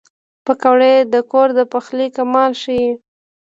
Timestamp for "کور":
1.31-1.47